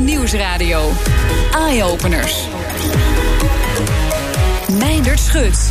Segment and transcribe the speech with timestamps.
[0.00, 0.90] Nieuwsradio.
[1.54, 2.48] Eye-openers.
[4.78, 5.70] Meindert Schut.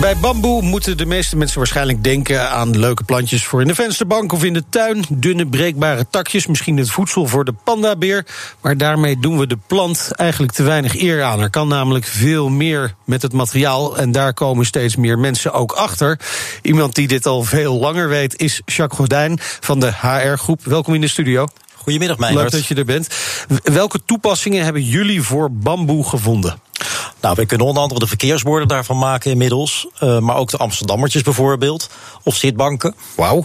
[0.00, 4.32] Bij bamboe moeten de meeste mensen waarschijnlijk denken aan leuke plantjes voor in de vensterbank
[4.32, 5.04] of in de tuin.
[5.08, 8.26] Dunne breekbare takjes, misschien het voedsel voor de pandabeer.
[8.60, 11.40] Maar daarmee doen we de plant eigenlijk te weinig eer aan.
[11.40, 15.72] Er kan namelijk veel meer met het materiaal en daar komen steeds meer mensen ook
[15.72, 16.20] achter.
[16.62, 20.64] Iemand die dit al veel langer weet is Jacques Gordijn van de HR-groep.
[20.64, 21.46] Welkom in de studio.
[21.88, 22.52] Goedemiddag, Meijnerd.
[22.52, 23.08] Leuk dat je er bent.
[23.62, 26.60] Welke toepassingen hebben jullie voor bamboe gevonden?
[27.20, 29.86] Nou, wij kunnen onder andere de verkeersborden daarvan maken inmiddels.
[30.02, 31.90] Uh, maar ook de Amsterdammertjes bijvoorbeeld.
[32.22, 32.94] Of zitbanken.
[33.16, 33.44] Wauw.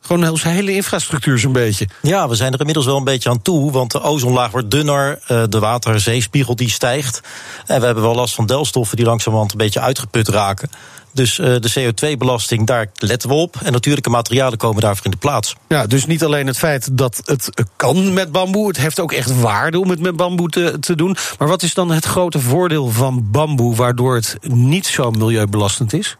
[0.00, 1.88] Gewoon onze hele infrastructuur zo'n beetje.
[2.02, 3.72] Ja, we zijn er inmiddels wel een beetje aan toe.
[3.72, 7.20] Want de ozonlaag wordt dunner, uh, de waterzeespiegel die stijgt.
[7.66, 10.70] En we hebben wel last van delstoffen die langzamerhand een beetje uitgeput raken.
[11.12, 13.56] Dus uh, de CO2-belasting, daar letten we op.
[13.62, 15.54] En natuurlijke materialen komen daarvoor in de plaats.
[15.68, 18.68] Ja, dus niet alleen het feit dat het kan met bamboe.
[18.68, 21.16] Het heeft ook echt waarde om het met bamboe te, te doen.
[21.38, 23.74] Maar wat is dan het grote voordeel van bamboe...
[23.74, 26.16] waardoor het niet zo milieubelastend is?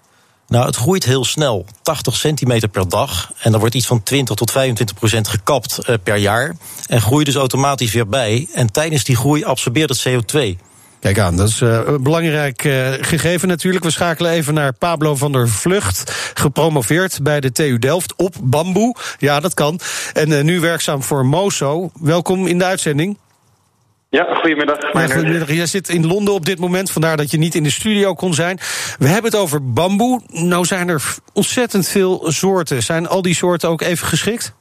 [0.50, 3.32] Nou, het groeit heel snel, 80 centimeter per dag.
[3.38, 6.56] En er wordt iets van 20 tot 25 procent gekapt uh, per jaar.
[6.86, 8.48] En groeit dus automatisch weer bij.
[8.52, 10.69] En tijdens die groei absorbeert het CO2.
[11.00, 13.84] Kijk aan, dat is uh, een belangrijk uh, gegeven natuurlijk.
[13.84, 18.96] We schakelen even naar Pablo van der Vlucht, gepromoveerd bij de TU Delft op bamboe.
[19.18, 19.80] Ja, dat kan.
[20.12, 21.90] En uh, nu werkzaam voor Moso.
[22.00, 23.18] Welkom in de uitzending.
[24.10, 24.92] Ja, goedemiddag.
[24.92, 25.52] Ja, goedemiddag.
[25.52, 28.34] Jij zit in Londen op dit moment, vandaar dat je niet in de studio kon
[28.34, 28.58] zijn.
[28.98, 30.20] We hebben het over bamboe.
[30.26, 32.82] Nou zijn er ontzettend veel soorten.
[32.82, 34.54] Zijn al die soorten ook even geschikt?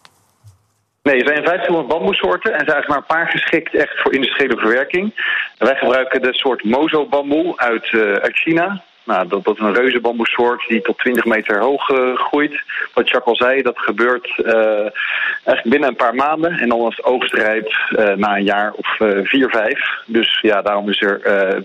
[1.10, 4.14] Nee, er zijn 1500 bamboesoorten en er zijn eigenlijk maar een paar geschikt echt voor
[4.14, 5.14] industriële verwerking.
[5.58, 8.84] wij gebruiken de soort mozo-bamboe uit, uh, uit China.
[9.04, 12.62] Nou, dat, dat is een reuze bamboesoort die tot 20 meter hoog uh, groeit.
[12.94, 16.52] Wat Jacques al zei, dat gebeurt uh, eigenlijk binnen een paar maanden.
[16.52, 18.88] En dan als het oogst rijpt uh, na een jaar of
[19.24, 19.80] vier, vijf.
[20.06, 21.20] Dus ja, daarom is er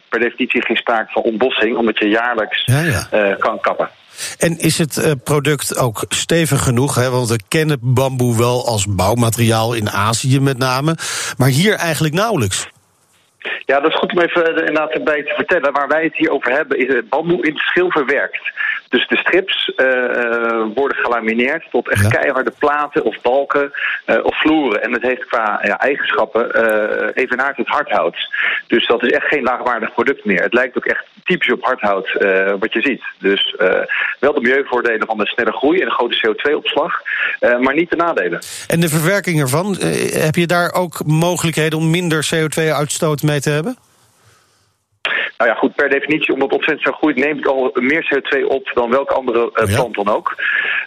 [0.08, 3.34] per definitie geen sprake van ontbossing, omdat je jaarlijks ja, ja.
[3.34, 3.88] kan kappen.
[4.38, 6.94] En is het product ook stevig genoeg?
[6.94, 7.10] Hè?
[7.10, 10.96] Want we kennen bamboe wel als bouwmateriaal in Azië met name.
[11.36, 12.66] Maar hier eigenlijk nauwelijks.
[13.66, 15.72] Ja, dat is goed om even inderdaad erbij te vertellen.
[15.72, 18.52] Waar wij het hier over hebben is het bamboe in het schil verwerkt.
[18.88, 22.08] Dus de strips uh, worden gelamineerd tot echt ja.
[22.08, 23.72] keiharde platen of balken
[24.06, 24.82] uh, of vloeren.
[24.82, 28.16] En het heeft qua ja, eigenschappen uh, evenaard het hardhout.
[28.66, 30.42] Dus dat is echt geen laagwaardig product meer.
[30.42, 32.12] Het lijkt ook echt typisch op hardhout
[32.58, 33.02] wat je ziet.
[33.18, 33.56] Dus
[34.20, 37.00] wel de milieuvoordelen van de snelle groei en de grote CO2-opslag,
[37.60, 38.40] maar niet de nadelen.
[38.66, 39.76] En de verwerking ervan,
[40.12, 43.76] heb je daar ook mogelijkheden om minder CO2-uitstoot mee te hebben?
[45.38, 48.46] Nou ja, goed, per definitie, omdat het ontzettend zo groeit, neemt het al meer CO2
[48.46, 49.74] op dan welke andere uh, ja.
[49.74, 50.34] plant dan ook.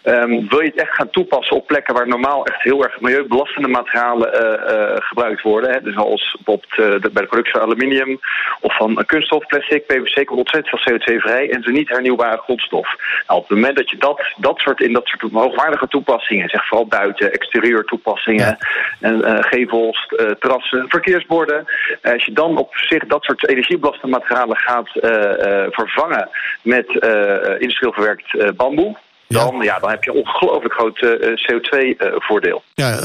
[0.03, 3.67] Um, wil je het echt gaan toepassen op plekken waar normaal echt heel erg milieubelastende
[3.67, 8.19] materialen uh, uh, gebruikt worden, hè, dus zoals bijvoorbeeld de, bij de productie van aluminium
[8.59, 12.95] of van kunststof, plastic, PVC, komt ontzettend veel CO2 vrij en ze niet hernieuwbare grondstof.
[13.27, 16.67] Nou, op het moment dat je dat, dat soort in dat soort hoogwaardige toepassingen, zeg
[16.67, 18.57] vooral buiten, exterieur toepassingen,
[18.99, 19.09] ja.
[19.09, 21.65] en, gevels, terrassen, verkeersborden,
[22.01, 26.29] als je dan op zich dat soort energiebelastende materialen gaat uh, uh, vervangen
[26.61, 28.97] met uh, industrieel verwerkt bamboe.
[29.27, 29.63] Dan, ja.
[29.63, 29.79] ja.
[29.79, 31.05] dan heb je een ongelooflijk groot
[31.39, 32.63] CO2-voordeel.
[32.73, 32.99] ja,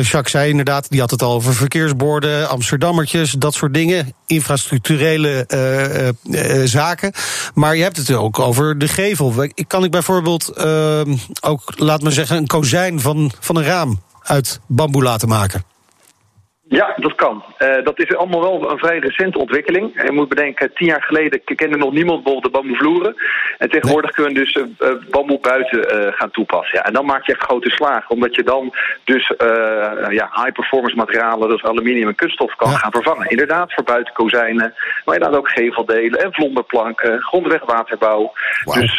[0.00, 4.12] Jacques zei inderdaad, die had het al over verkeersborden, Amsterdammertjes, dat soort dingen.
[4.26, 5.46] Infrastructurele
[6.64, 7.12] zaken.
[7.54, 9.32] Maar je hebt het ook over de gevel.
[9.66, 10.64] Kan ik bijvoorbeeld
[11.40, 15.73] ook, laat me zeggen, een kozijn van, van een raam uit bamboe laten maken?
[16.68, 17.44] Ja, dat kan.
[17.58, 20.02] Uh, dat is allemaal wel een vrij recente ontwikkeling.
[20.04, 23.16] Je moet bedenken, tien jaar geleden kende nog niemand bijvoorbeeld de bamboevloeren.
[23.58, 24.26] En tegenwoordig nee.
[24.26, 26.78] kunnen we dus uh, bamboe buiten uh, gaan toepassen.
[26.78, 29.32] Ja, en dan maak je echt grote slagen, omdat je dan dus
[30.08, 32.76] ja, high-performance materialen, dus aluminium en kunststof, kan ja.
[32.76, 33.30] gaan vervangen.
[33.30, 38.32] Inderdaad, voor buitenkozijnen, maar inderdaad ook geveldelen en vlonderplanken, grondwegwaterbouw.
[38.64, 38.74] Wow.
[38.74, 38.98] Dus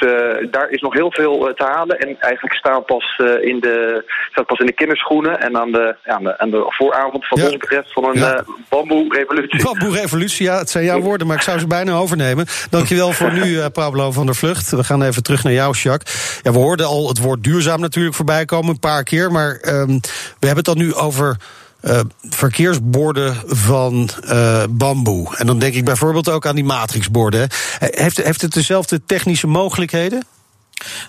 [0.52, 2.00] daar is nog heel veel te halen.
[2.00, 6.14] En eigenlijk staan pas, in de, staat pas in de kinderschoenen en aan de, ja,
[6.14, 8.36] aan de, aan de vooravond van ja betreft van een ja.
[8.36, 9.64] uh, bamboe-revolutie.
[9.64, 12.46] Bamboe-revolutie, ja, het zijn jouw woorden, maar ik zou ze bijna overnemen.
[12.70, 14.70] Dankjewel voor nu, uh, Pablo van der Vlucht.
[14.70, 16.40] We gaan even terug naar jou, Jacques.
[16.44, 19.32] Ja, we hoorden al het woord duurzaam natuurlijk voorbij komen, een paar keer.
[19.32, 20.00] Maar um,
[20.40, 21.38] we hebben het dan nu over...
[21.82, 25.36] Uh, verkeersborden van uh, bamboe.
[25.38, 27.48] En dan denk ik bijvoorbeeld ook aan die matrixborden.
[27.80, 30.24] Heeft, heeft het dezelfde technische mogelijkheden?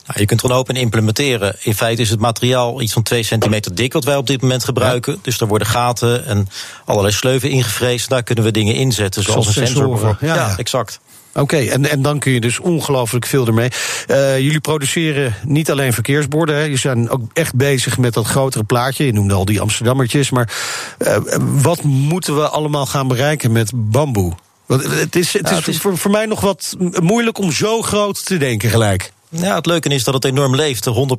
[0.07, 1.57] Nou, je kunt er een open implementeren.
[1.63, 4.65] In feite is het materiaal iets van 2 centimeter dik wat wij op dit moment
[4.65, 5.13] gebruiken.
[5.13, 5.19] Ja.
[5.23, 6.49] Dus er worden gaten en
[6.85, 8.09] allerlei sleuven ingevreesd.
[8.09, 10.17] Daar kunnen we dingen inzetten, zoals, zoals een sensor.
[10.21, 11.01] Ja, ja, exact.
[11.37, 13.71] Oké, en, en dan kun je dus ongelooflijk veel ermee.
[14.07, 16.63] Uh, jullie produceren niet alleen verkeersborden, hè.
[16.63, 19.07] je zijn ook echt bezig met dat grotere plaatje.
[19.07, 20.53] Je noemde al die Amsterdammertjes, maar
[20.99, 24.33] uh, wat moeten we allemaal gaan bereiken met bamboe?
[24.67, 27.53] Want het is, het is, ja, het is voor, voor mij nog wat moeilijk om
[27.53, 29.13] zo groot te denken gelijk.
[29.41, 30.85] Ja, het leuke is dat het enorm leeft.
[30.85, 31.19] De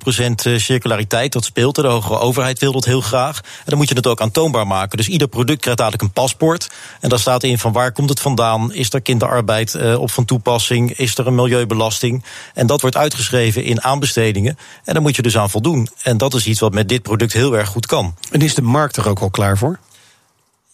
[0.55, 1.75] 100% circulariteit, dat speelt.
[1.75, 3.37] De hogere overheid wil dat heel graag.
[3.37, 4.97] En dan moet je het ook aantoonbaar maken.
[4.97, 6.69] Dus ieder product krijgt eigenlijk een paspoort.
[6.99, 8.73] En daar staat in van waar komt het vandaan?
[8.73, 10.91] Is er kinderarbeid uh, op van toepassing?
[10.91, 12.23] Is er een milieubelasting?
[12.53, 14.57] En dat wordt uitgeschreven in aanbestedingen.
[14.83, 15.89] En daar moet je dus aan voldoen.
[16.03, 18.15] En dat is iets wat met dit product heel erg goed kan.
[18.31, 19.79] En is de markt er ook al klaar voor?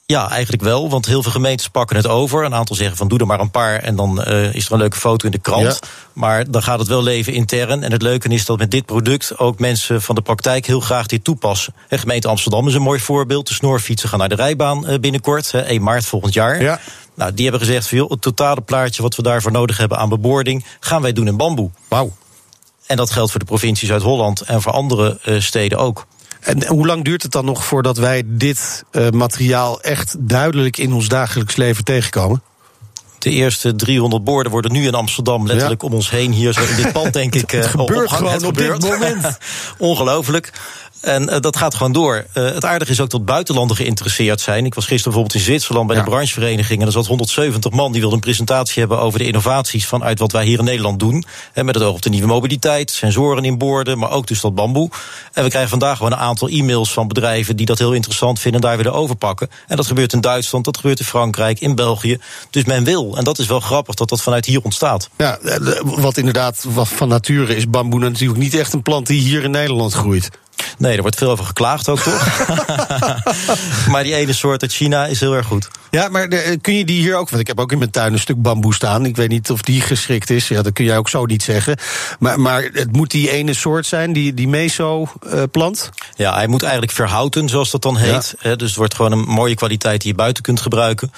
[0.05, 0.89] Ja, eigenlijk wel.
[0.89, 2.43] Want heel veel gemeentes pakken het over.
[2.43, 4.77] Een aantal zeggen van doe er maar een paar en dan uh, is er een
[4.77, 5.63] leuke foto in de krant.
[5.81, 5.87] Ja.
[6.13, 7.83] Maar dan gaat het wel leven intern.
[7.83, 11.05] En het leuke is dat met dit product ook mensen van de praktijk heel graag
[11.05, 11.73] dit toepassen.
[11.89, 13.47] De gemeente Amsterdam is een mooi voorbeeld.
[13.47, 16.61] De snorfietsen gaan naar de rijbaan uh, binnenkort, 1 maart volgend jaar.
[16.61, 16.79] Ja.
[17.15, 20.09] Nou, die hebben gezegd van joh, het totale plaatje wat we daarvoor nodig hebben aan
[20.09, 21.69] beboording gaan wij doen in bamboe.
[21.87, 22.11] Wauw.
[22.87, 26.05] En dat geldt voor de provincies uit Holland en voor andere uh, steden ook.
[26.43, 30.93] En hoe lang duurt het dan nog voordat wij dit uh, materiaal echt duidelijk in
[30.93, 32.41] ons dagelijks leven tegenkomen?
[33.19, 35.87] De eerste 300 borden worden nu in Amsterdam letterlijk ja.
[35.87, 37.51] om ons heen hier zo in dit pand denk ik.
[37.51, 38.81] het gebeurt gewoon het op gebeurt.
[38.81, 39.37] dit moment.
[39.77, 40.51] Ongelooflijk.
[41.03, 42.25] En uh, dat gaat gewoon door.
[42.33, 44.65] Uh, het aardige is ook dat buitenlanden geïnteresseerd zijn.
[44.65, 46.03] Ik was gisteren bijvoorbeeld in Zwitserland bij ja.
[46.03, 46.79] de branchevereniging.
[46.81, 50.31] En er zat 170 man die wilden een presentatie hebben over de innovaties vanuit wat
[50.31, 51.23] wij hier in Nederland doen.
[51.53, 54.55] En met het oog op de nieuwe mobiliteit, sensoren in borden, maar ook dus dat
[54.55, 54.89] bamboe.
[55.33, 58.61] En we krijgen vandaag gewoon een aantal e-mails van bedrijven die dat heel interessant vinden
[58.61, 59.49] en daar willen overpakken.
[59.67, 62.17] En dat gebeurt in Duitsland, dat gebeurt in Frankrijk, in België.
[62.49, 63.17] Dus men wil.
[63.17, 65.09] En dat is wel grappig dat dat vanuit hier ontstaat.
[65.17, 65.39] Ja,
[65.83, 69.93] wat inderdaad van nature is bamboe natuurlijk niet echt een plant die hier in Nederland
[69.93, 70.29] groeit.
[70.77, 72.47] Nee, er wordt veel over geklaagd ook, toch?
[73.91, 75.67] maar die ene soort uit China is heel erg goed.
[75.91, 77.29] Ja, maar de, kun je die hier ook...
[77.29, 79.05] Want ik heb ook in mijn tuin een stuk bamboe staan.
[79.05, 80.47] Ik weet niet of die geschikt is.
[80.47, 81.77] Ja, dat kun jij ook zo niet zeggen.
[82.19, 85.89] Maar, maar het moet die ene soort zijn, die, die meso-plant?
[86.15, 88.35] Ja, hij moet eigenlijk verhouten, zoals dat dan heet.
[88.39, 88.55] Ja.
[88.55, 91.11] Dus het wordt gewoon een mooie kwaliteit die je buiten kunt gebruiken.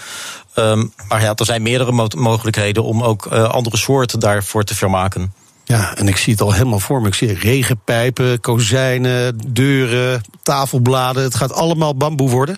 [0.55, 4.75] Um, maar ja, er zijn meerdere mo mogelijkheden om ook uh, andere soorten daarvoor te
[4.75, 5.33] vermaken.
[5.67, 7.07] Ja, en ik zie het al helemaal voor me.
[7.07, 11.23] Ik zie regenpijpen, kozijnen, deuren, tafelbladen.
[11.23, 12.57] Het gaat allemaal bamboe worden.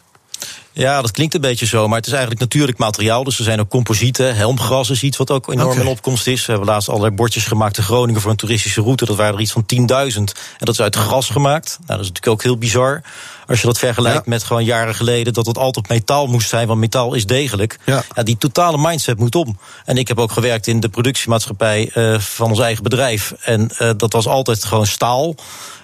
[0.78, 3.24] Ja, dat klinkt een beetje zo, maar het is eigenlijk natuurlijk materiaal.
[3.24, 4.36] Dus er zijn ook composieten.
[4.36, 5.82] Helmgras is iets wat ook enorm okay.
[5.82, 6.46] in opkomst is.
[6.46, 9.06] We hebben laatst allerlei bordjes gemaakt in Groningen voor een toeristische route.
[9.06, 9.78] Dat waren er iets van 10.000.
[9.88, 10.26] En
[10.58, 11.78] dat is uit gras gemaakt.
[11.78, 13.02] Nou, dat is natuurlijk ook heel bizar.
[13.48, 14.30] Als je dat vergelijkt ja.
[14.32, 17.80] met gewoon jaren geleden dat het altijd metaal moest zijn, want metaal is degelijk.
[17.86, 18.04] Ja.
[18.16, 19.58] ja die totale mindset moet om.
[19.86, 23.34] En ik heb ook gewerkt in de productiemaatschappij uh, van ons eigen bedrijf.
[23.42, 25.36] En uh, dat was altijd gewoon staal.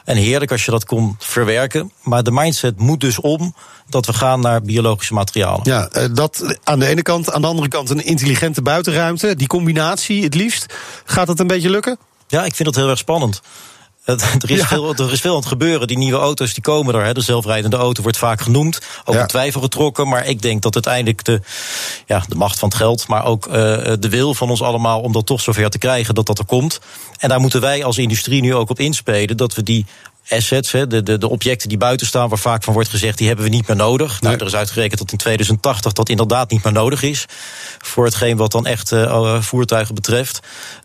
[0.03, 1.91] En heerlijk als je dat kon verwerken.
[2.01, 3.55] Maar de mindset moet dus om
[3.89, 4.82] dat we gaan naar biologische
[5.13, 5.61] materialen.
[5.63, 7.31] Ja, dat aan de ene kant.
[7.31, 9.35] Aan de andere kant een intelligente buitenruimte.
[9.35, 10.73] Die combinatie het liefst.
[11.05, 11.97] Gaat het een beetje lukken?
[12.27, 13.41] Ja, ik vind dat heel erg spannend.
[14.05, 14.67] er, is ja.
[14.67, 15.87] veel, er is veel aan het gebeuren.
[15.87, 17.05] Die nieuwe auto's die komen er.
[17.05, 17.13] Hè.
[17.13, 18.79] De zelfrijdende auto wordt vaak genoemd.
[19.05, 19.21] Ook ja.
[19.21, 20.07] in twijfel getrokken.
[20.07, 21.41] Maar ik denk dat uiteindelijk de,
[22.05, 23.07] ja, de macht van het geld.
[23.07, 23.53] maar ook uh,
[23.99, 25.01] de wil van ons allemaal.
[25.01, 26.79] om dat toch zover te krijgen dat dat er komt.
[27.17, 29.37] En daar moeten wij als industrie nu ook op inspelen.
[29.37, 29.85] dat we die
[30.29, 33.45] assets, de, de, de objecten die buiten staan, waar vaak van wordt gezegd, die hebben
[33.45, 34.21] we niet meer nodig.
[34.21, 37.25] Nou, er is uitgerekend dat in 2080 dat inderdaad niet meer nodig is.
[37.77, 40.39] Voor hetgeen wat dan echt uh, voertuigen betreft.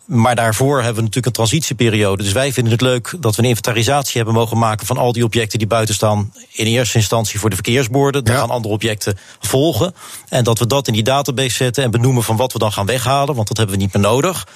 [0.04, 2.22] Maar daarvoor hebben we natuurlijk een transitieperiode.
[2.22, 5.24] Dus wij vinden het leuk dat we een inventarisatie hebben mogen maken van al die
[5.24, 6.32] objecten die buiten staan.
[6.52, 8.24] In eerste instantie voor de verkeersborden.
[8.24, 8.40] Dan ja.
[8.40, 9.94] gaan andere objecten volgen.
[10.28, 12.86] En dat we dat in die database zetten en benoemen van wat we dan gaan
[12.86, 14.46] weghalen, want dat hebben we niet meer nodig.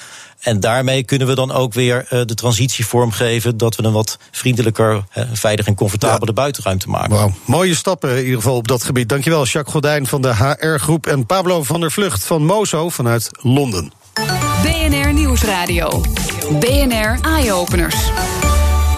[0.43, 3.57] En daarmee kunnen we dan ook weer uh, de transitie vormgeven.
[3.57, 6.33] Dat we een wat vriendelijker, uh, veilig en comfortabele ja.
[6.33, 7.11] buitenruimte maken.
[7.11, 9.09] Wauw, mooie stappen in ieder geval op dat gebied.
[9.09, 11.07] Dankjewel, Jacques Gordijn van de HR-groep.
[11.07, 13.93] En Pablo van der Vlucht van Mozo vanuit Londen.
[14.63, 16.05] BNR Nieuwsradio.
[16.61, 17.97] BNR Eye-Openers.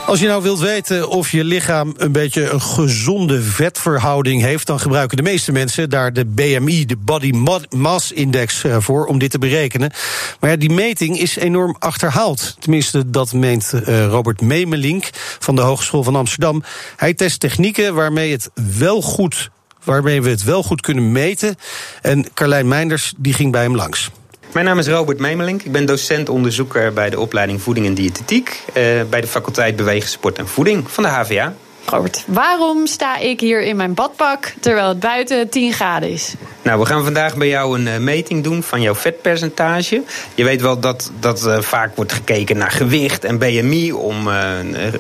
[0.06, 4.80] Als je nou wilt weten of je lichaam een beetje een gezonde vetverhouding heeft, dan
[4.80, 7.32] gebruiken de meeste mensen daar de BMI, de Body
[7.70, 9.92] Mass Index, eh, voor om dit te berekenen.
[10.40, 12.56] Maar ja, die meting is enorm achterhaald.
[12.58, 16.62] Tenminste, dat meent uh, Robert Memelink van de Hogeschool van Amsterdam.
[16.96, 19.50] Hij test technieken waarmee het wel goed,
[19.84, 21.56] waarmee we het wel goed kunnen meten.
[22.02, 24.10] En Carlijn Meinders die ging bij hem langs.
[24.54, 25.62] Mijn naam is Robert Memelink.
[25.62, 28.62] Ik ben docent-onderzoeker bij de opleiding Voeding en Diëtetiek...
[28.72, 31.54] Eh, bij de faculteit Bewegen, Sport en Voeding van de HVA.
[31.86, 36.34] Robert, waarom sta ik hier in mijn badpak terwijl het buiten 10 graden is?
[36.62, 40.02] Nou, we gaan vandaag bij jou een uh, meting doen van jouw vetpercentage.
[40.34, 44.34] Je weet wel dat, dat uh, vaak wordt gekeken naar gewicht en BMI om uh,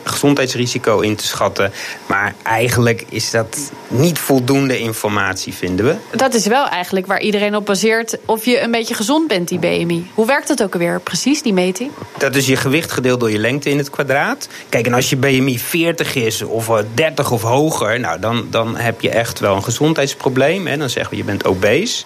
[0.04, 1.72] gezondheidsrisico in te schatten.
[2.06, 6.16] Maar eigenlijk is dat niet voldoende informatie, vinden we.
[6.16, 9.58] Dat is wel eigenlijk waar iedereen op baseert of je een beetje gezond bent, die
[9.58, 10.10] BMI.
[10.14, 11.90] Hoe werkt dat ook alweer precies, die meting?
[12.18, 14.48] Dat is je gewicht gedeeld door je lengte in het kwadraat.
[14.68, 19.00] Kijk, en als je BMI 40 is of 30 of hoger, nou, dan, dan heb
[19.00, 20.66] je echt wel een gezondheidsprobleem.
[20.66, 20.76] Hè.
[20.76, 22.04] Dan zeggen we je bent obese.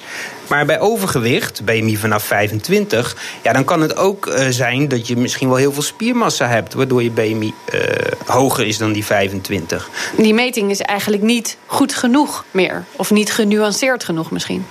[0.49, 5.17] Maar bij overgewicht, BMI vanaf 25, ja, dan kan het ook uh, zijn dat je
[5.17, 7.81] misschien wel heel veel spiermassa hebt, waardoor je BMI uh,
[8.27, 9.91] hoger is dan die 25.
[10.17, 14.65] Die meting is eigenlijk niet goed genoeg meer, of niet genuanceerd genoeg misschien.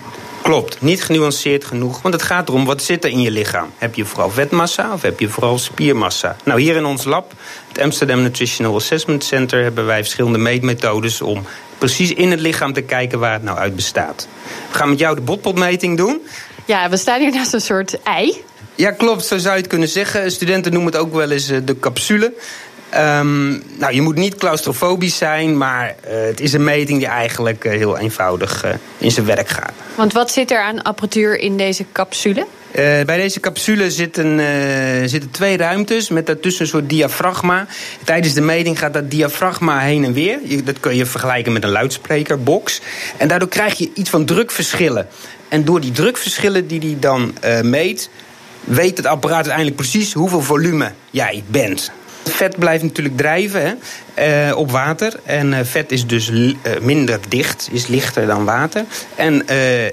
[0.48, 2.02] Klopt, niet genuanceerd genoeg.
[2.02, 3.70] Want het gaat erom, wat zit er in je lichaam?
[3.78, 6.36] Heb je vooral vetmassa of heb je vooral spiermassa?
[6.44, 7.34] Nou, hier in ons lab,
[7.68, 9.64] het Amsterdam Nutritional Assessment Center...
[9.64, 11.46] hebben wij verschillende meetmethodes om
[11.78, 14.28] precies in het lichaam te kijken waar het nou uit bestaat.
[14.72, 16.22] We gaan met jou de botpotmeting doen.
[16.66, 18.44] Ja, we staan hier naast een soort ei.
[18.76, 20.32] Ja, klopt, zo zou je het kunnen zeggen.
[20.32, 22.34] Studenten noemen het ook wel eens eh, de capsule.
[22.96, 27.66] Um, nou, je moet niet claustrofobisch zijn, maar uh, het is een meting die eigenlijk
[27.66, 29.72] uh, heel eenvoudig uh, in zijn werk gaat.
[29.96, 32.48] Want wat zit er aan apparatuur in deze capsule?
[33.06, 34.40] bij deze capsule zitten,
[35.10, 37.66] zitten twee ruimtes met daartussen een soort diafragma.
[38.04, 40.40] Tijdens de meting gaat dat diafragma heen en weer.
[40.44, 42.82] Je, dat kun je vergelijken met een luidsprekerbox.
[43.18, 45.08] En daardoor krijg je iets van drukverschillen.
[45.48, 48.10] En door die drukverschillen die hij dan meet,
[48.64, 51.92] weet het apparaat uiteindelijk precies hoeveel volume jij bent.
[52.30, 53.80] Vet blijft natuurlijk drijven
[54.14, 55.20] hè, uh, op water.
[55.24, 58.86] En uh, vet is dus uh, minder dicht, is lichter dan water.
[59.16, 59.46] En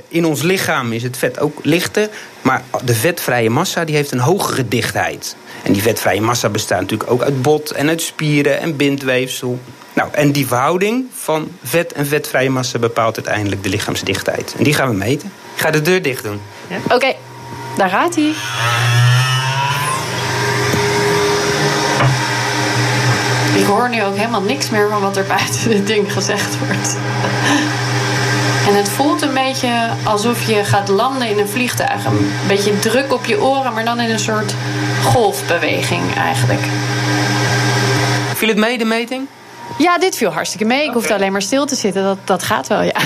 [0.09, 2.09] in ons lichaam is het vet ook lichter.
[2.43, 5.37] Maar de vetvrije massa die heeft een hogere dichtheid.
[5.63, 9.59] En die vetvrije massa bestaat natuurlijk ook uit bot en uit spieren en bindweefsel.
[9.93, 14.55] Nou, en die verhouding van vet en vetvrije massa bepaalt uiteindelijk de lichaamsdichtheid.
[14.59, 15.33] En die gaan we meten.
[15.55, 16.41] Ik ga de deur dicht doen.
[16.69, 16.95] Ja.
[16.95, 17.15] Oké,
[17.77, 18.33] daar gaat hij.
[23.55, 26.97] Ik hoor nu ook helemaal niks meer van wat er buiten dit ding gezegd wordt.
[28.69, 32.05] En het voelt een beetje alsof je gaat landen in een vliegtuig.
[32.05, 34.55] Een beetje druk op je oren, maar dan in een soort
[35.03, 36.61] golfbeweging eigenlijk.
[38.35, 39.27] Viel het mee, de meting?
[39.79, 40.79] Ja, dit viel hartstikke mee.
[40.79, 40.95] Ik okay.
[40.95, 42.03] hoefde alleen maar stil te zitten.
[42.03, 43.01] Dat, dat gaat wel, ja.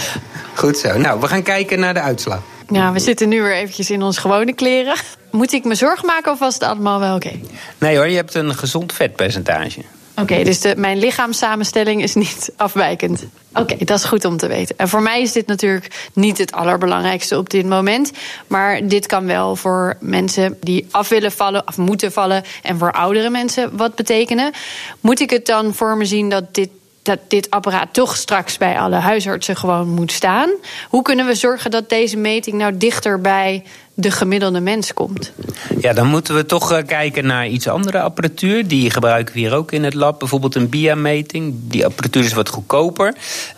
[0.55, 0.99] Goed zo.
[0.99, 2.40] Nou, we gaan kijken naar de uitslag.
[2.69, 4.95] Ja, we zitten nu weer eventjes in onze gewone kleren.
[5.31, 7.26] Moet ik me zorgen maken of was het allemaal wel oké?
[7.26, 7.40] Okay?
[7.78, 9.81] Nee hoor, je hebt een gezond vetpercentage.
[10.20, 13.25] Oké, dus mijn lichaamssamenstelling is niet afwijkend.
[13.52, 14.78] Oké, dat is goed om te weten.
[14.78, 18.12] En voor mij is dit natuurlijk niet het allerbelangrijkste op dit moment.
[18.46, 22.42] Maar dit kan wel voor mensen die af willen vallen, of moeten vallen.
[22.62, 24.52] En voor oudere mensen wat betekenen.
[25.00, 26.68] Moet ik het dan voor me zien dat dit
[27.02, 30.50] dat dit apparaat toch straks bij alle huisartsen gewoon moet staan.
[30.88, 33.64] Hoe kunnen we zorgen dat deze meting nou dichter bij
[34.00, 35.33] de gemiddelde mens komt?
[35.81, 38.69] Ja, dan moeten we toch kijken naar iets andere apparatuur.
[38.69, 40.19] Die gebruiken we hier ook in het lab.
[40.19, 41.55] Bijvoorbeeld een BIA-meting.
[41.59, 43.14] Die apparatuur is wat goedkoper.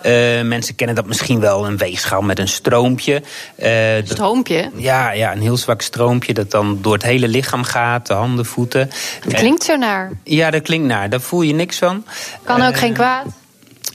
[0.07, 3.23] Uh, mensen kennen dat misschien wel, een weegschaal met een stroompje.
[3.63, 3.69] Uh,
[4.05, 4.71] stroompje?
[4.75, 8.07] Ja, ja, een heel zwak stroompje dat dan door het hele lichaam gaat.
[8.07, 8.91] De handen, voeten.
[9.25, 10.11] Dat klinkt zo naar.
[10.25, 11.11] Ja, dat klinkt naar.
[11.11, 12.05] Daar voel je niks van.
[12.45, 13.27] Kan ook uh, geen kwaad?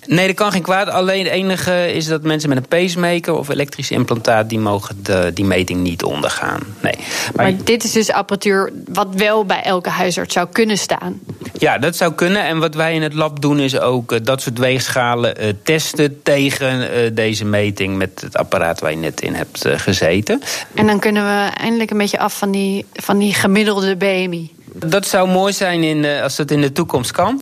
[0.08, 0.90] Nee, dat kan geen kwaad.
[0.90, 4.50] Alleen het enige is dat mensen met een pacemaker of elektrisch implantaat...
[4.50, 6.62] die mogen de, die meting niet ondergaan.
[6.82, 6.94] Nee.
[7.36, 11.20] Maar, maar dit is dus apparatuur wat wel bij elke huisarts zou kunnen staan?
[11.54, 12.44] Ja, dat zou kunnen.
[12.44, 16.22] En wat wij in het lab doen is ook uh, dat soort weegschalen uh, testen...
[16.24, 20.42] tegen uh, deze meting met het apparaat waar je net in hebt gezeten.
[20.74, 24.52] En dan kunnen we eindelijk een beetje af van die, van die gemiddelde BMI.
[24.74, 27.40] Dat zou mooi zijn in, als dat in de toekomst kan.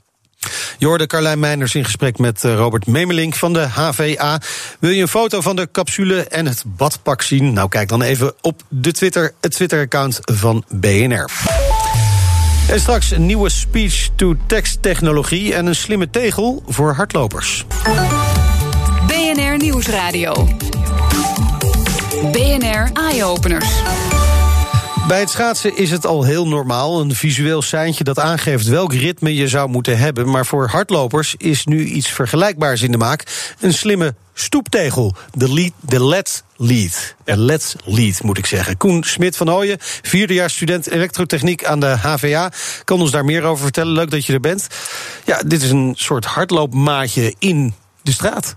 [0.77, 4.41] Je hoorde Carlijn Meinders in gesprek met eh, Robert Memelink van de HVA.
[4.79, 7.53] Wil je een foto van de capsule en het badpak zien?
[7.53, 11.29] Nou, kijk dan even op de Twitter, het Twitter-account van BNR.
[12.67, 17.65] En straks een nieuwe speech-to-text technologie en een slimme tegel voor hardlopers.
[19.07, 20.47] BNR Nieuwsradio.
[22.31, 23.81] BNR Eye Openers.
[25.07, 27.01] Bij het schaatsen is het al heel normaal.
[27.01, 30.29] Een visueel seintje dat aangeeft welk ritme je zou moeten hebben.
[30.29, 33.53] Maar voor hardlopers is nu iets vergelijkbaars in de maak.
[33.60, 35.15] Een slimme stoeptegel.
[35.31, 37.15] De, lead, de Let's Lead.
[37.24, 38.77] De Let's Lead, moet ik zeggen.
[38.77, 42.51] Koen Smit van Ooyen, vierdejaars student elektrotechniek aan de HVA.
[42.83, 43.93] Kan ons daar meer over vertellen.
[43.93, 44.67] Leuk dat je er bent.
[45.25, 48.55] Ja, dit is een soort hardloopmaatje in de straat.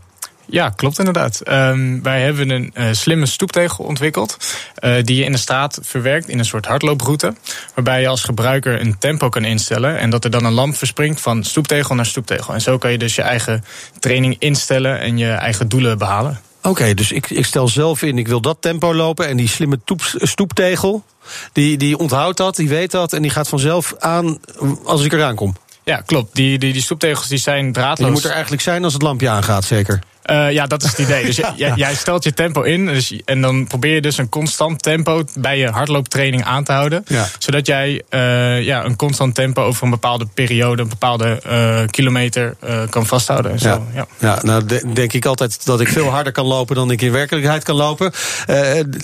[0.49, 1.41] Ja, klopt inderdaad.
[1.49, 4.37] Um, wij hebben een uh, slimme stoeptegel ontwikkeld.
[4.81, 7.35] Uh, die je in de straat verwerkt in een soort hardlooproute.
[7.75, 9.99] Waarbij je als gebruiker een tempo kan instellen.
[9.99, 12.55] En dat er dan een lamp verspringt van stoeptegel naar stoeptegel.
[12.55, 13.65] En zo kan je dus je eigen
[13.99, 16.41] training instellen en je eigen doelen behalen.
[16.63, 19.29] Oké, dus ik, ik stel zelf in, ik wil dat tempo lopen...
[19.29, 21.05] en die slimme toep, stoeptegel,
[21.53, 23.13] die, die onthoudt dat, die weet dat...
[23.13, 24.39] en die gaat vanzelf aan
[24.85, 25.55] als ik eraan kom.
[25.85, 26.35] Ja, klopt.
[26.35, 28.07] Die, die, die stoeptegels die zijn draadloos.
[28.07, 29.99] Die moet er eigenlijk zijn als het lampje aangaat, zeker?
[30.31, 31.25] Uh, ja, dat is het idee.
[31.25, 32.87] Dus jij, jij stelt je tempo in.
[32.87, 37.05] Dus, en dan probeer je dus een constant tempo bij je hardlooptraining aan te houden.
[37.07, 37.27] Ja.
[37.39, 42.57] Zodat jij uh, ja, een constant tempo over een bepaalde periode, een bepaalde uh, kilometer
[42.91, 43.53] kan vasthouden.
[43.53, 43.69] En zo.
[43.69, 43.83] Ja.
[43.95, 44.07] Ja.
[44.19, 47.13] ja, nou de, denk ik altijd dat ik veel harder kan lopen dan ik in
[47.13, 48.13] werkelijkheid kan lopen.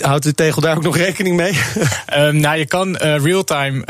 [0.01, 1.53] houdt de tegel daar ook nog rekening mee?
[2.17, 3.83] um, nou, je kan real-time,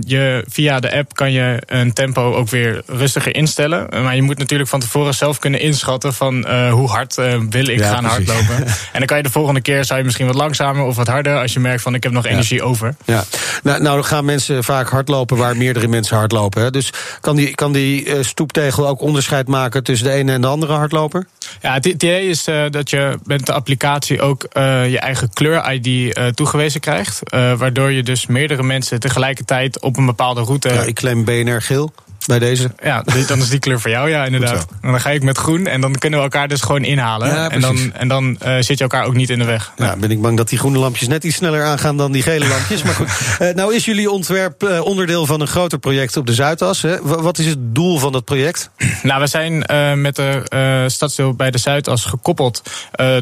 [0.00, 3.86] je, via de app kan je een tempo ook weer rustiger instellen.
[4.02, 7.66] Maar je moet natuurlijk van tevoren zelf kunnen inschatten van uh, hoe hard uh, wil
[7.66, 8.30] ik Ja, gaan precies.
[8.30, 8.66] hardlopen.
[8.92, 11.38] en dan kan je de volgende keer zou je misschien wat langzamer of wat harder
[11.40, 12.94] als je merkt van ik heb nog energie over.
[13.04, 13.24] Ja,
[13.62, 16.62] nou, nou gaan mensen vaak hardlopen waar meerdere mensen hardlopen.
[16.62, 16.70] Hè?
[16.70, 20.46] Dus kan die, kan die eh, stoeptegel ook onderscheid maken tussen de ene en de
[20.46, 21.26] andere hardloper?
[21.60, 25.86] Ja, het idee is uh, dat je met de applicatie ook uh, je eigen kleur-ID
[25.86, 27.20] uh, toegewezen krijgt.
[27.30, 30.68] waardoor je dus meerdere mensen tegelijkertijd op een bepaalde route.
[30.68, 31.92] Ja, ik claim BNR geel
[32.26, 32.70] bij deze.
[32.82, 34.66] Ja, dan is die kleur voor jou, ja, inderdaad.
[34.80, 37.28] En dan ga ik met groen en dan kunnen we elkaar dus gewoon inhalen.
[37.28, 39.72] Ja, en dan, en dan uh, zit je elkaar ook niet in de weg.
[39.76, 42.48] Ja, ben ik bang dat die groene lampjes net iets sneller aangaan dan die gele
[42.48, 42.82] lampjes.
[42.82, 43.08] Maar goed,
[43.40, 46.82] uh, nou is jullie ontwerp uh, onderdeel van een groter project op de Zuidas.
[46.82, 47.02] Hè?
[47.02, 48.70] Wat is het doel van dat project?
[49.02, 49.64] Nou, we zijn
[50.00, 52.62] met de stadsdeel bij de Zuidas gekoppeld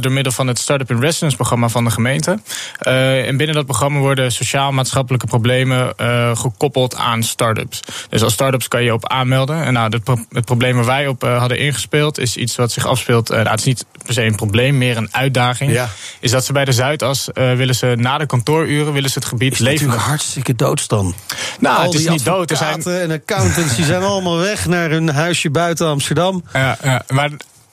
[0.01, 2.39] door middel van het Startup in Residence programma van de gemeente.
[2.79, 5.95] En binnen dat programma worden sociaal-maatschappelijke problemen
[6.37, 7.81] gekoppeld aan start-ups.
[8.09, 9.65] Dus als start-ups kan je op aanmelden.
[9.65, 12.73] En nou, het, pro het probleem waar wij op uh, hadden ingespeeld is iets wat
[12.73, 13.31] zich afspeelt.
[13.31, 15.73] Uh, nou, het is niet per se een probleem, meer een uitdaging.
[15.73, 15.89] Ja.
[16.21, 19.29] Is dat ze bij de Zuidas uh, willen ze na de kantooruren willen ze het
[19.29, 19.87] gebied is levendig.
[19.87, 21.15] natuurlijk hartstikke doodstan.
[21.59, 22.51] Nou, Al het is niet dood.
[22.51, 26.45] Er zijn en accountants die zijn allemaal weg naar hun huisje buiten Amsterdam.
[26.53, 27.31] Ja, ja maar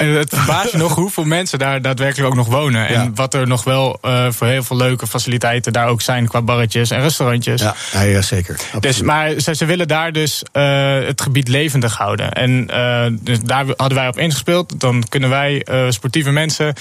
[0.09, 2.87] eh, het verbaast je nog hoeveel mensen daar daadwerkelijk ook nog wonen.
[2.87, 3.11] En Ja.
[3.15, 6.89] wat er nog wel uh, voor heel veel leuke faciliteiten daar ook zijn qua barretjes
[6.89, 7.61] en restaurantjes.
[7.61, 8.53] Ja, ja, ja zeker.
[8.55, 8.81] Absoluut.
[8.81, 10.63] Dus, maar ze, ze willen daar dus uh,
[11.07, 12.31] het gebied levendig houden.
[12.31, 14.79] En uh, dus daar hadden wij op ingespeeld.
[14.79, 16.73] Dan kunnen wij sportieve mensen,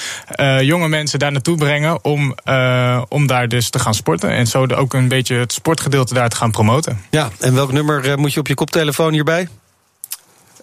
[0.61, 2.35] jonge mensen daar naartoe brengen om,
[3.09, 4.31] om daar dus te gaan sporten.
[4.31, 7.00] En zo ook een beetje het sportgedeelte daar te gaan promoten.
[7.11, 9.49] Ja, en welk nummer eh, moet je op je koptelefoon hierbij?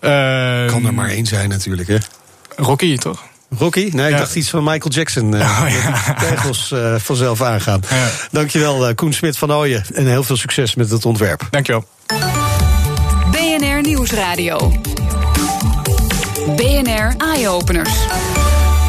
[0.01, 1.97] Uh, Kan er maar één zijn natuurlijk, hè?
[2.57, 3.23] Rocky, toch?
[3.57, 3.89] Rocky?
[3.93, 4.17] Nee, ik Ja.
[4.17, 5.35] dacht iets van Michael Jackson.
[5.35, 6.13] eh, Oh, ja.
[6.19, 7.81] die tegels eh, vanzelf aangaan.
[7.89, 8.07] Ja.
[8.31, 9.83] Dankjewel, eh, Koen Smit van Ooyen.
[9.93, 11.47] En heel veel succes met het ontwerp.
[11.49, 11.85] Dankjewel.
[13.31, 14.71] BNR Nieuwsradio.
[16.55, 17.91] BNR Eye Openers.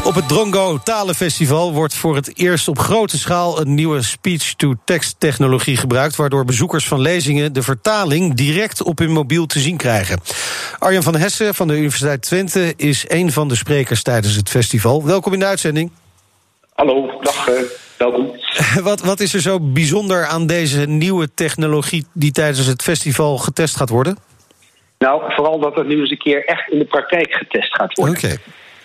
[0.09, 5.77] Op het Drongo Talenfestival wordt voor het eerst op grote schaal een nieuwe speech-to-text technologie
[5.77, 10.19] gebruikt, waardoor bezoekers van lezingen de vertaling direct op hun mobiel te zien krijgen.
[10.79, 15.05] Arjan van Hessen van de Universiteit Twente is een van de sprekers tijdens het festival.
[15.05, 15.91] Welkom in de uitzending.
[16.73, 17.61] Hallo, dag, eh,
[17.97, 18.31] welkom.
[18.89, 23.75] Wat, wat is er zo bijzonder aan deze nieuwe technologie die tijdens het festival getest
[23.75, 24.17] gaat worden?
[24.99, 28.15] Nou, vooral dat het nu eens een keer echt in de praktijk getest gaat worden.
[28.15, 28.37] Oké.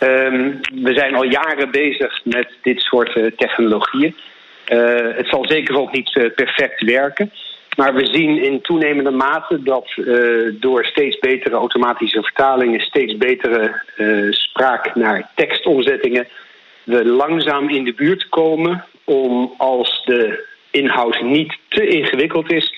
[0.04, 4.16] Ehm, we zijn al jaren bezig met dit soort eh, technologieën.
[4.64, 7.32] Eh, het zal zeker ook niet eh, perfect werken.
[7.76, 9.94] Maar we zien in toenemende mate dat
[10.60, 13.82] door steeds betere automatische vertalingen, steeds betere
[14.30, 16.26] spraak naar tekstomzettingen,
[16.84, 22.74] we langzaam in de buurt komen om als de inhoud niet te ingewikkeld is,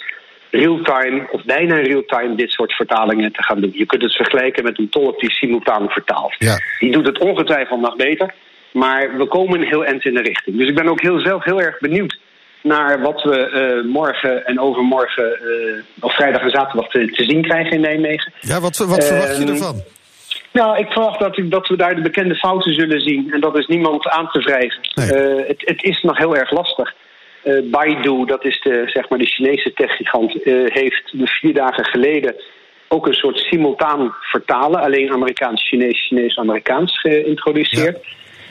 [0.50, 3.72] real-time of bijna real-time dit soort vertalingen te gaan doen.
[3.74, 6.34] Je kunt het vergelijken met een tolk die simultaan vertaalt.
[6.38, 6.58] Ja.
[6.78, 8.34] Die doet het ongetwijfeld nog beter.
[8.72, 10.56] Maar we komen een heel eind in de richting.
[10.56, 12.18] Dus ik ben ook heel zelf heel erg benieuwd
[12.62, 17.42] naar wat we eh, morgen en overmorgen, eh, of vrijdag en zaterdag, te, te zien
[17.42, 18.32] krijgen in Nijmegen.
[18.40, 19.82] Ja, wat, wat verwacht je Ehm, ervan?
[20.52, 23.32] Nou, ik verwacht dat, dat we daar de bekende fouten zullen zien.
[23.32, 24.80] En dat is niemand aan te wrijven.
[24.94, 25.12] Nee.
[25.12, 26.94] Eh, het, het is nog heel erg lastig.
[27.46, 31.84] Eh, Baidu, dat is de, zeg maar de Chinese techgigant, eh, heeft de vier dagen
[31.84, 32.34] geleden
[32.88, 34.80] ook een soort simultaan vertalen.
[34.80, 37.98] Alleen Amerikaans, Chinees, Chinees, Amerikaans geïntroduceerd.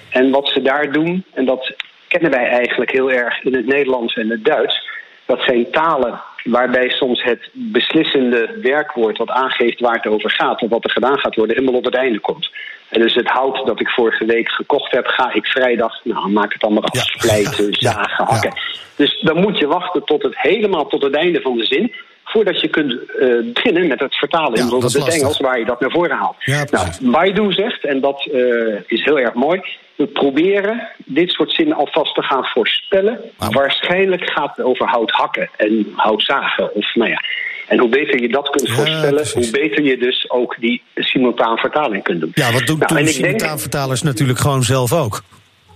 [0.10, 1.75] En wat ze daar doen, en dat
[2.08, 4.89] kennen wij eigenlijk heel erg in het Nederlands en het Duits.
[5.25, 10.69] Dat zijn talen waarbij soms het beslissende werkwoord wat aangeeft waar het over gaat of
[10.69, 12.49] wat er gedaan gaat worden, helemaal op het einde komt.
[12.89, 16.53] En dus het hout dat ik vorige week gekocht heb, ga ik vrijdag, nou maak
[16.53, 17.91] het maar af, splijten, Ja.
[17.91, 18.34] zagen, Ja.
[18.34, 18.53] hakken.
[18.95, 21.93] Dus dan moet je wachten tot het helemaal tot het einde van de zin.
[22.23, 25.13] Voordat je kunt eh, beginnen met het vertalen in het.
[25.13, 26.36] Engels, waar je dat naar voren haalt.
[26.39, 26.88] Ja, nou.
[27.12, 28.41] Baidu zegt, en dat eh,
[28.88, 29.62] is heel erg mooi.
[29.95, 33.19] We proberen dit soort zinnen alvast te gaan voorspellen.
[33.38, 36.75] Waarschijnlijk gaat het over hout hakken en hout zagen.
[36.75, 37.21] Of, nou ja.
[37.67, 42.03] En hoe beter je dat kunt voorspellen, hoe beter je dus ook die simultaan vertaling
[42.03, 42.31] kunt doen.
[42.34, 45.21] Ja, wat doen, Nou, doen denk, simultaanvertalers natuurlijk gewoon zelf ook.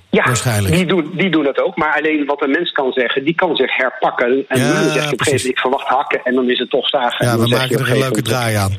[0.09, 0.73] Ja, waarschijnlijk.
[0.75, 1.77] Die doen, die doen dat ook.
[1.77, 4.45] Maar alleen wat een mens kan zeggen, die kan zich herpakken.
[4.47, 6.21] En Ja, dan zeg je op een gegeven moment, ik verwacht hakken.
[6.23, 7.25] En dan is het toch zagen.
[7.25, 8.77] Ja, we maken er een leuke draai aan.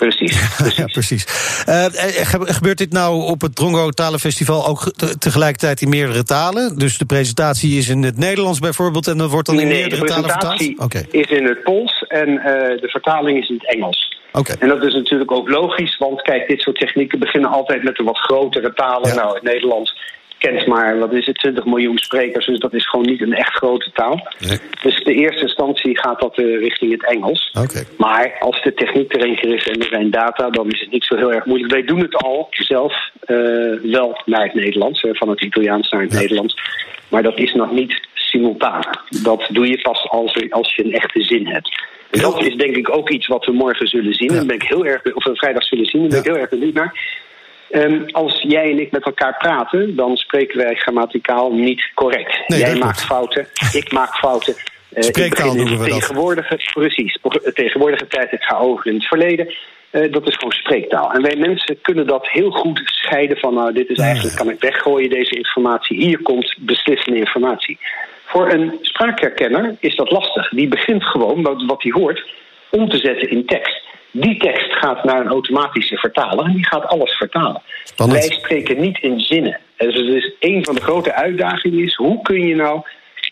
[0.00, 0.76] Precies, precies.
[0.76, 1.24] Ja, precies.
[1.66, 5.88] Eh, eh, ge- gebeurt dit nou op het Drongo Talenfestival ook ge- te- tegelijkertijd in
[5.88, 6.78] meerdere talen?
[6.78, 9.80] Dus de presentatie is in het Nederlands bijvoorbeeld en dat wordt dan in nee, de
[9.80, 10.56] meerdere talen vertaald?
[10.56, 11.18] presentatie Oké.
[11.18, 14.18] is in het Pools en eh, de vertaling is in het Engels.
[14.32, 14.52] Oké.
[14.58, 18.02] En dat is natuurlijk ook logisch, want kijk, dit soort technieken beginnen altijd met de
[18.04, 19.08] wat grotere talen.
[19.08, 19.14] Ja.
[19.14, 19.94] Nou, het Nederlands
[20.40, 23.52] kent maar, wat is het, 20 miljoen sprekers, dus dat is gewoon niet een echt
[23.54, 24.28] grote taal.
[24.48, 24.58] Nee.
[24.82, 27.50] Dus de eerste instantie gaat dat eh, richting het Engels.
[27.96, 30.90] Maar als de techniek er een keer is en er zijn data, dan is het
[30.90, 31.72] niet zo heel erg moeilijk.
[31.72, 33.36] Wij doen het al zelf eh,
[33.82, 36.18] wel naar het Nederlands, eh, van het Italiaans naar het Ja.
[36.20, 36.56] Nederlands.
[37.08, 38.82] Maar dat is nog niet simultaan.
[39.22, 41.82] Dat doe je pas als, er- als je een echte zin hebt.
[42.10, 44.32] En dat is denk ik ook iets wat we morgen zullen zien.
[44.32, 44.38] Ja.
[44.38, 46.32] En ben ik heel erg, of we vrijdag zullen zien, daar ben ik Ja.
[46.32, 47.18] heel erg benieuwd naar.
[47.70, 52.48] Ehm, als jij en ik met elkaar praten, dan spreken wij grammaticaal niet correct.
[52.48, 54.54] Nee, jij maakt fouten, ik maak fouten.
[54.92, 56.00] Eh, Spreektaal noemen we de dat.
[56.00, 57.18] tegenwoordige, precies,
[57.54, 59.54] tegenwoordige tijd, ik ga over in het verleden.
[59.90, 61.12] Eh, dat is gewoon spreektaal.
[61.12, 64.60] En wij mensen kunnen dat heel goed scheiden van, nou, dit is eigenlijk, kan ik
[64.60, 65.98] weggooien, deze informatie.
[65.98, 67.78] Hier komt beslissende informatie.
[68.24, 70.48] Voor een spraakherkenner is dat lastig.
[70.48, 72.30] Die begint gewoon, wat hij hoort,
[72.70, 73.88] om te zetten in tekst.
[74.12, 77.62] Die tekst gaat naar een automatische vertaler en die gaat alles vertalen.
[77.84, 78.26] Spannend.
[78.26, 79.58] Wij spreken niet in zinnen.
[79.76, 82.80] Dus het is een van de grote uitdagingen is, hoe kun je nou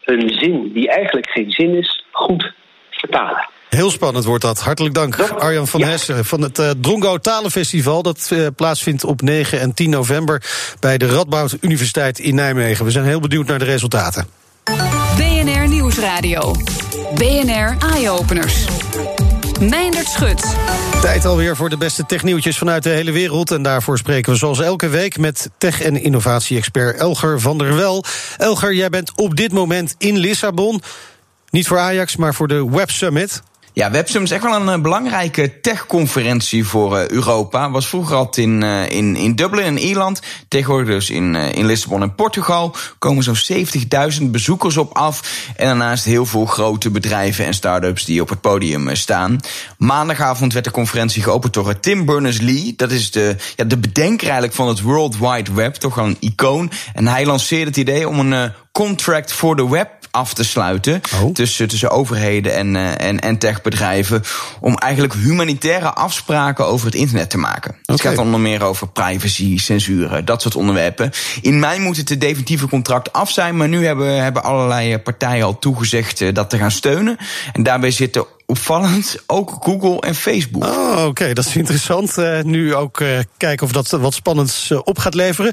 [0.04, 2.52] een zin die eigenlijk geen zin is, goed
[2.90, 3.48] vertalen?
[3.68, 4.60] Heel spannend wordt dat.
[4.60, 5.86] Hartelijk dank, Dat- Arjan van ja.
[5.86, 8.02] Hessen van het eh, Drongo Talenfestival.
[8.02, 10.42] Dat eh, plaatsvindt op 9 en 10 november
[10.80, 12.84] bij de Radboud Universiteit in Nijmegen.
[12.84, 14.26] We zijn heel benieuwd naar de resultaten.
[15.16, 16.54] BNR Nieuwsradio.
[17.14, 18.66] BNR Eye Openers.
[19.60, 20.56] Meindert Schut.
[21.00, 23.50] Tijd alweer voor de beste technieuwtjes vanuit de hele wereld.
[23.50, 28.04] En daarvoor spreken we zoals elke week met tech- en innovatie-expert Elger van der Wel.
[28.36, 30.82] Elger, jij bent op dit moment in Lissabon.
[31.50, 33.42] Niet voor Ajax, maar voor de Web Summit.
[33.78, 37.70] Ja, WebSum is echt wel een eh, belangrijke tech-conferentie voor eh, Europa.
[37.70, 40.20] Was vroeger altijd in, eh, in, in Dublin in Ierland.
[40.48, 42.74] Tegenwoordig dus in, in Lissabon en Portugal.
[42.98, 43.66] Komen zo'n
[44.20, 45.46] 70.000 bezoekers op af.
[45.56, 49.40] En daarnaast heel veel grote bedrijven en start-ups die op het podium staan.
[49.76, 52.74] Maandagavond werd de conferentie geopend door Tim Berners-Lee.
[52.76, 55.74] Dat is de, ja, de bedenker eigenlijk van het World Wide Web.
[55.74, 56.70] Toch wel een icoon.
[56.94, 61.00] En hij lanceerde het idee om een contract for the web af te sluiten.
[61.22, 61.32] Oh.
[61.32, 64.22] Tussen, tussen overheden en, eh, en, en techbedrijven.
[64.60, 67.76] Om eigenlijk humanitaire afspraken over het internet te maken.
[67.84, 71.10] Het gaat dan onder meer over privacy, censuur, dat soort onderwerpen.
[71.40, 73.56] In mei moet het de definitieve contract af zijn.
[73.56, 77.16] Maar nu hebben, hebben allerlei eh, partijen al toegezegd eh, dat te gaan steunen.
[77.52, 80.64] En daarbij zitten opvallend ook Google en Facebook.
[80.64, 82.16] Oh, oké, dat is interessant.
[82.42, 83.02] Nu ook
[83.36, 85.52] kijken of dat wat spannends op gaat leveren.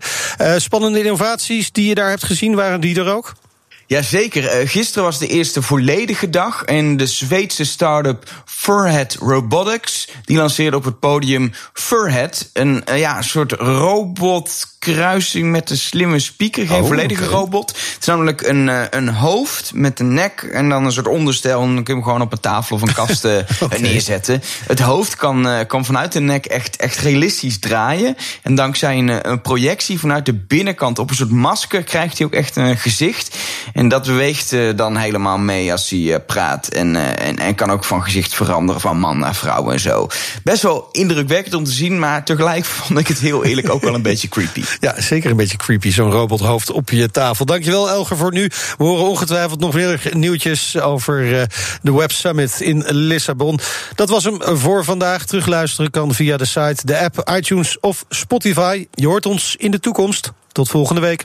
[0.57, 3.33] Spannende innovaties die je daar hebt gezien, waren die er ook?
[3.87, 4.47] Jazeker.
[4.47, 6.63] Eh, gisteren was de eerste volledige dag.
[6.63, 10.07] En de Zweedse start-up Furhead Robotics.
[10.23, 12.49] Die lanceerde op het podium Furhead.
[12.53, 16.67] Een eh, ja, soort robotkruising met een slimme speaker.
[16.67, 17.69] Geen Oh, volledige robot.
[17.69, 20.49] Het is namelijk een, eh, een hoofd met een nek.
[20.51, 21.61] En dan een soort onderstel.
[21.61, 23.23] En dan kun je hem gewoon op een tafel of een kast
[23.79, 24.41] neerzetten.
[24.67, 28.15] Het hoofd kan, kan vanuit de nek echt, echt realistisch draaien.
[28.43, 32.33] En dankzij een, een projectie vanuit de binnenkant op een soort masker krijgt hij ook
[32.33, 33.37] echt een gezicht.
[33.75, 36.67] En dat beweegt eh, dan helemaal mee als hij eh, praat.
[36.67, 40.07] En, eh, en, en kan ook van gezicht veranderen van man naar vrouw en zo.
[40.43, 43.93] Best wel indrukwekkend om te zien, maar tegelijk vond ik het heel eerlijk ook wel
[43.93, 44.63] een beetje creepy.
[44.79, 47.45] Ja, zeker een beetje creepy, zo'n robothoofd op je tafel.
[47.45, 48.51] Dankjewel, Elger, voor nu.
[48.77, 51.47] We horen ongetwijfeld nog meer nieuwtjes over
[51.81, 53.59] de Web Summit in Lissabon.
[53.95, 55.25] Dat was hem voor vandaag.
[55.25, 58.87] Terugluisteren kan via de site, de app, iTunes of Spotify.
[58.91, 60.31] Je hoort ons in de toekomst.
[60.51, 61.23] Tot volgende week.